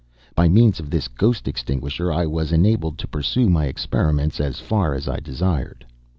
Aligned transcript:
By 0.33 0.49
means 0.49 0.79
of 0.79 0.89
this 0.89 1.07
ghost 1.07 1.47
extinguisher 1.47 2.11
I 2.11 2.25
was 2.25 2.51
enabled 2.51 2.97
to 2.97 3.07
pursue 3.07 3.51
my 3.51 3.65
experiments 3.67 4.39
as 4.41 4.59
far 4.59 4.95
as 4.95 5.07
I 5.07 5.19
desired. 5.19 5.85